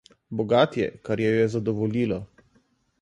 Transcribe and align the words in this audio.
Bogat 0.37 0.77
je, 0.79 0.87
kar 1.09 1.21
jo 1.25 1.35
je 1.41 1.45
zadovoljilo. 1.57 2.21